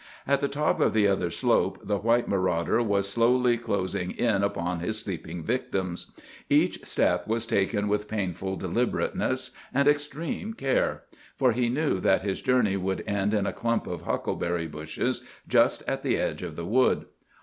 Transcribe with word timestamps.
At 0.25 0.39
the 0.39 0.47
top 0.47 0.79
of 0.79 0.93
the 0.93 1.07
other 1.07 1.29
slope 1.29 1.85
the 1.85 1.99
white 1.99 2.27
marauder 2.27 2.81
was 2.81 3.07
slowly 3.07 3.55
closing 3.55 4.09
in 4.09 4.41
upon 4.41 4.79
his 4.79 4.97
sleeping 4.97 5.43
victims. 5.43 6.07
Each 6.49 6.83
step 6.87 7.27
was 7.27 7.45
taken 7.45 7.87
with 7.87 8.07
painful 8.07 8.55
deliberateness 8.55 9.51
and 9.71 9.87
extreme 9.87 10.55
care, 10.55 11.03
for 11.35 11.51
he 11.51 11.69
knew 11.69 11.99
that 11.99 12.23
his 12.23 12.41
journey 12.41 12.77
would 12.77 13.03
end 13.05 13.35
in 13.35 13.45
a 13.45 13.53
clump 13.53 13.85
of 13.85 14.01
huckleberry 14.01 14.65
bushes 14.65 15.21
just 15.47 15.83
at 15.87 16.01
the 16.01 16.17
edge 16.17 16.41
of 16.41 16.55
the 16.55 16.65
wood. 16.65 17.05